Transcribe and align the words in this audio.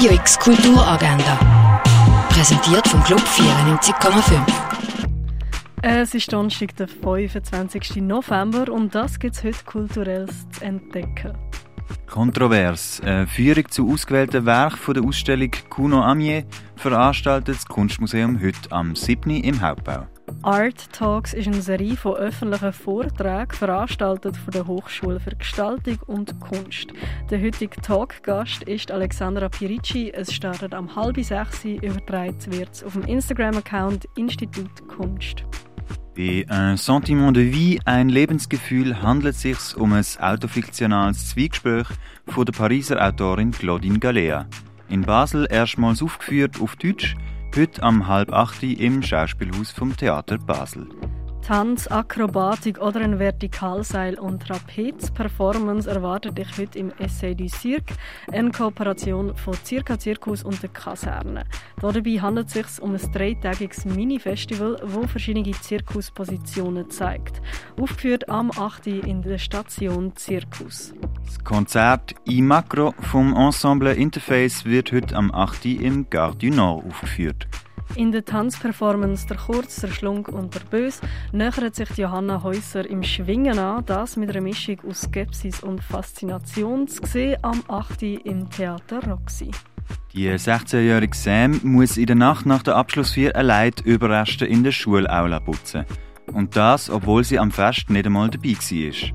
Radio 0.00 0.14
X 0.14 0.38
Kulturagenda. 0.38 1.36
Präsentiert 2.30 2.88
vom 2.88 3.04
Club 3.04 3.20
94,5. 3.20 4.40
Es 5.82 6.14
ist 6.14 6.32
Donnerstag, 6.32 6.74
der 6.76 6.88
25. 6.88 7.96
November 7.96 8.72
und 8.72 8.94
das 8.94 9.18
gibt 9.18 9.36
es 9.36 9.44
heute 9.44 9.62
kulturelles 9.66 10.48
zu 10.52 10.64
entdecken. 10.64 11.36
Kontrovers. 12.06 13.02
Eine 13.04 13.26
Führung 13.26 13.70
zu 13.70 13.92
ausgewählten 13.92 14.46
Werken 14.46 14.94
der 14.94 15.04
Ausstellung 15.04 15.50
Kuno 15.68 16.00
Amier 16.02 16.44
veranstaltet 16.76 17.56
das 17.56 17.66
Kunstmuseum 17.66 18.40
heute 18.40 18.72
am 18.72 18.96
7. 18.96 19.28
im 19.28 19.60
Hauptbau. 19.60 20.06
Art 20.42 20.92
Talks 20.92 21.34
ist 21.34 21.46
eine 21.46 21.60
Serie 21.60 21.96
von 21.96 22.14
öffentlichen 22.14 22.72
Vorträgen, 22.72 23.50
veranstaltet 23.50 24.36
von 24.36 24.52
der 24.52 24.66
Hochschule 24.66 25.20
für 25.20 25.36
Gestaltung 25.36 25.98
und 26.06 26.40
Kunst. 26.40 26.88
Der 27.30 27.42
heutige 27.42 27.80
Talkgast 27.80 28.62
ist 28.62 28.90
Alexandra 28.90 29.48
Pirici. 29.48 30.10
Es 30.10 30.32
startet 30.32 30.74
am 30.74 30.94
halb 30.96 31.22
sechs, 31.22 31.64
übertragen 31.64 32.52
wird 32.52 32.82
auf 32.84 32.94
dem 32.94 33.02
Instagram-Account 33.02 34.06
Institut 34.16 34.88
Kunst. 34.88 35.44
Bei 36.16 36.44
Un 36.50 36.76
Sentiment 36.76 37.36
de 37.36 37.52
Vie, 37.52 37.80
ein 37.84 38.08
Lebensgefühl, 38.08 39.00
handelt 39.00 39.34
es 39.34 39.42
sich 39.42 39.76
um 39.76 39.92
ein 39.92 40.04
autofiktionales 40.18 41.30
Zwiegespräch 41.30 41.86
von 42.26 42.44
der 42.44 42.52
Pariser 42.52 43.00
Autorin 43.00 43.50
Claudine 43.50 43.98
Galea. 43.98 44.46
In 44.88 45.02
Basel 45.02 45.46
erstmals 45.50 46.02
aufgeführt 46.02 46.60
auf 46.60 46.76
Deutsch, 46.76 47.14
heute 47.56 47.82
am 47.82 48.06
halb 48.06 48.32
acht 48.32 48.62
im 48.62 49.02
Schauspielhaus 49.02 49.72
vom 49.72 49.96
Theater 49.96 50.38
Basel. 50.38 50.86
Tanz, 51.42 51.88
Akrobatik 51.88 52.80
oder 52.80 53.00
ein 53.00 53.18
Vertikalseil- 53.18 54.18
und 54.18 54.46
Trapez-Performance 54.46 55.90
erwartet 55.90 56.38
dich 56.38 56.58
heute 56.58 56.78
im 56.78 56.92
Essay 56.98 57.34
du 57.34 57.48
Cirque, 57.48 57.94
eine 58.30 58.50
Kooperation 58.50 59.34
von 59.36 59.54
Circa 59.64 59.98
Zirkus 59.98 60.44
und 60.44 60.62
der 60.62 60.70
Kaserne. 60.70 61.44
Dabei 61.80 62.20
handelt 62.20 62.48
es 62.48 62.52
sich 62.52 62.82
um 62.82 62.94
ein 62.94 63.12
dreitägiges 63.12 63.84
Mini-Festival, 63.84 64.76
das 64.80 65.10
verschiedene 65.10 65.50
Zirkuspositionen 65.50 66.90
zeigt. 66.90 67.40
Aufgeführt 67.80 68.28
am 68.28 68.50
8. 68.50 68.86
in 68.86 69.22
der 69.22 69.38
Station 69.38 70.14
Zirkus. 70.16 70.94
Das 71.24 71.42
Konzert 71.42 72.14
I 72.28 72.42
Macro 72.42 72.94
vom 73.00 73.34
Ensemble 73.34 73.94
Interface 73.94 74.64
wird 74.64 74.92
heute 74.92 75.16
am 75.16 75.32
8. 75.32 75.64
im 75.66 76.08
Gare 76.10 76.36
du 76.36 76.50
Nord 76.50 76.86
aufgeführt. 76.86 77.48
In 77.96 78.12
der 78.12 78.24
Tanzperformance 78.24 79.26
Der 79.26 79.36
Kurz, 79.36 79.80
der 79.80 79.88
Schlunk 79.88 80.28
und 80.28 80.54
der 80.54 80.60
Bös 80.60 81.00
nähert 81.32 81.74
sich 81.74 81.90
Johanna 81.96 82.42
Häuser 82.42 82.88
im 82.88 83.02
Schwingen 83.02 83.58
an, 83.58 83.84
das 83.84 84.16
mit 84.16 84.30
einer 84.30 84.40
Mischung 84.40 84.78
aus 84.88 85.02
Skepsis 85.02 85.62
und 85.62 85.82
Faszination 85.82 86.86
zu 86.86 87.04
sehen 87.04 87.38
am 87.42 87.62
8. 87.68 88.02
im 88.02 88.48
Theater 88.48 89.02
Roxy. 89.08 89.50
Die 90.14 90.28
16-jährige 90.30 91.16
Sam 91.16 91.60
muss 91.64 91.96
in 91.96 92.06
der 92.06 92.16
Nacht 92.16 92.46
nach 92.46 92.62
der 92.62 92.76
Abschlussfeier 92.76 93.34
allein 93.34 93.72
die 93.72 93.90
Überreste 93.90 94.46
in 94.46 94.62
der 94.62 94.72
Schulaula 94.72 95.40
putzen. 95.40 95.84
Und 96.32 96.54
das, 96.54 96.90
obwohl 96.90 97.24
sie 97.24 97.40
am 97.40 97.50
Fest 97.50 97.90
nicht 97.90 98.06
einmal 98.06 98.30
dabei 98.30 98.54
war. 98.54 99.10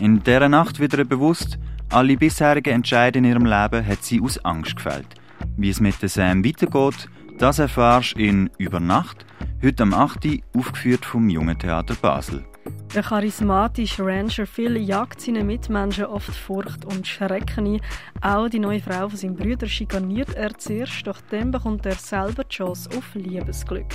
In 0.00 0.22
dieser 0.22 0.48
Nacht 0.48 0.78
wird 0.80 0.94
ihr 0.94 1.04
bewusst, 1.04 1.58
alle 1.90 2.16
bisherigen 2.16 2.74
Entscheidungen 2.74 3.24
in 3.24 3.30
ihrem 3.30 3.46
Leben 3.46 3.86
hat 3.86 4.04
sie 4.04 4.20
aus 4.20 4.38
Angst 4.44 4.76
gefällt. 4.76 5.08
Wie 5.56 5.70
es 5.70 5.80
mit 5.80 6.00
der 6.02 6.10
Sam 6.10 6.44
weitergeht, 6.44 7.08
das 7.38 7.60
erfährst 7.60 8.16
du 8.16 8.20
in 8.20 8.50
Über 8.58 8.80
Nacht, 8.80 9.24
heute 9.62 9.84
am 9.84 9.94
8. 9.94 10.40
aufgeführt 10.56 11.04
vom 11.04 11.28
Jungen 11.28 11.56
Theater 11.56 11.94
Basel. 11.94 12.44
Der 12.92 13.02
charismatische 13.02 14.04
Rancher 14.04 14.46
Phil 14.46 14.76
jagt 14.76 15.20
seinen 15.20 15.46
Mitmenschen 15.46 16.06
oft 16.06 16.34
Furcht 16.34 16.84
und 16.84 17.06
Schrecken 17.06 17.74
ein. 17.74 17.80
Auch 18.22 18.48
die 18.48 18.58
neue 18.58 18.80
Frau 18.80 19.08
von 19.08 19.16
seinem 19.16 19.36
Bruder 19.36 19.68
schikaniert 19.68 20.34
er 20.34 20.56
zuerst, 20.58 21.06
doch 21.06 21.20
dann 21.30 21.52
bekommt 21.52 21.86
er 21.86 21.94
selber 21.94 22.42
die 22.44 22.56
Chance 22.56 22.90
auf 22.96 23.14
Liebesglück. 23.14 23.86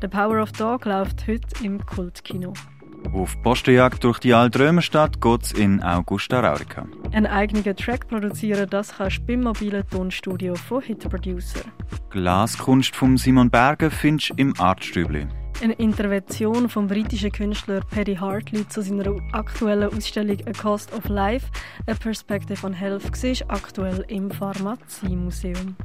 The 0.00 0.08
Power 0.08 0.40
of 0.40 0.52
Dog 0.52 0.84
läuft 0.84 1.26
heute 1.26 1.64
im 1.64 1.84
Kultkino. 1.84 2.52
Auf 3.12 3.40
Postenjagd 3.42 4.04
durch 4.04 4.18
die 4.18 4.32
alte 4.32 4.60
Römerstadt 4.60 5.20
geht 5.20 5.42
es 5.42 5.52
in 5.52 5.82
Augusta 5.82 6.40
Raurica. 6.40 6.86
Einen 7.12 7.26
eigenen 7.26 7.76
Track 7.76 8.08
produzieren, 8.08 8.68
das 8.70 8.96
kannst 8.96 9.18
du 9.18 9.26
beim 9.26 9.42
mobilen 9.42 9.84
Tonstudio 9.90 10.54
von 10.54 10.82
Hit 10.82 11.08
Producer. 11.08 11.60
Glaskunst 12.10 12.96
von 12.96 13.16
Simon 13.16 13.50
Berger 13.50 13.90
findest 13.90 14.30
du 14.30 14.34
im 14.36 14.54
Artstübli. 14.58 15.26
Eine 15.62 15.74
Intervention 15.74 16.68
vom 16.68 16.86
britischen 16.88 17.30
Künstler 17.30 17.80
Paddy 17.80 18.16
Hartley 18.16 18.66
zu 18.68 18.82
seiner 18.82 19.14
aktuellen 19.32 19.94
Ausstellung 19.94 20.38
A 20.46 20.52
Cost 20.52 20.92
of 20.92 21.08
Life, 21.08 21.46
A 21.86 21.94
Perspective 21.94 22.66
on 22.66 22.72
Health, 22.72 23.14
siehst 23.14 23.44
aktuell 23.48 24.04
im 24.08 24.30
Pharmaziemuseum. 24.30 25.76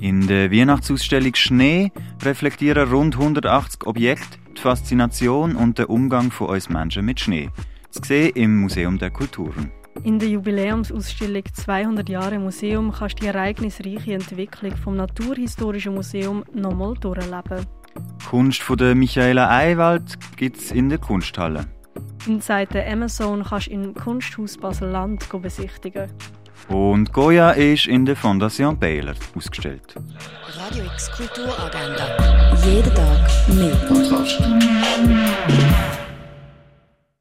In 0.00 0.28
der 0.28 0.50
Weihnachtsausstellung 0.52 1.34
Schnee 1.34 1.90
reflektieren 2.22 2.88
rund 2.88 3.16
180 3.16 3.84
Objekte 3.86 4.38
die 4.56 4.60
Faszination 4.60 5.56
und 5.56 5.78
den 5.78 5.86
Umgang 5.86 6.30
von 6.30 6.48
uns 6.48 6.68
Menschen 6.68 7.04
mit 7.04 7.20
Schnee. 7.20 7.50
Zu 7.90 8.02
sehen 8.04 8.32
im 8.34 8.60
Museum 8.60 8.98
der 8.98 9.10
Kulturen. 9.10 9.70
In 10.04 10.18
der 10.18 10.28
Jubiläumsausstellung 10.28 11.42
200 11.52 12.08
Jahre 12.08 12.38
Museum 12.38 12.92
kannst 12.92 13.18
du 13.18 13.22
die 13.22 13.28
ereignisreiche 13.28 14.14
Entwicklung 14.14 14.76
vom 14.76 14.96
Naturhistorischen 14.96 15.94
Museum 15.94 16.44
nochmal 16.54 16.94
durchleben. 16.94 17.66
Kunst 18.28 18.62
von 18.62 18.76
der 18.76 18.94
Michaela 18.94 19.50
Eiwald 19.50 20.18
gibt 20.36 20.58
es 20.58 20.70
in 20.70 20.88
der 20.88 20.98
Kunsthalle. 20.98 21.64
In 22.26 22.40
Seite 22.40 22.84
Amazon 22.86 23.42
kannst 23.42 23.68
du 23.68 23.72
im 23.72 23.94
Kunsthaus 23.94 24.56
Basel-Land 24.56 25.28
besichtigen. 25.42 26.10
Und 26.68 27.12
Goya 27.12 27.52
ist 27.52 27.86
in 27.86 28.04
der 28.04 28.16
Fondation 28.16 28.78
Baylor 28.78 29.14
ausgestellt. 29.36 29.94
Radio 30.56 30.84
X 30.84 31.10
Kulturagenda. 31.12 32.54
Jeden 32.64 32.94
Tag 32.94 33.48
mehr. 33.48 33.78